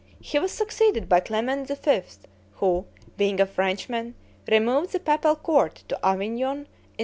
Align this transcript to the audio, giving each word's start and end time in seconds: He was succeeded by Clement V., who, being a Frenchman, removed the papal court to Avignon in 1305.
He 0.19 0.39
was 0.39 0.51
succeeded 0.51 1.07
by 1.07 1.19
Clement 1.19 1.67
V., 1.67 2.01
who, 2.53 2.87
being 3.17 3.39
a 3.39 3.45
Frenchman, 3.45 4.15
removed 4.51 4.93
the 4.93 4.99
papal 4.99 5.35
court 5.35 5.83
to 5.89 5.95
Avignon 6.03 6.57
in 6.57 6.65
1305. 6.97 6.99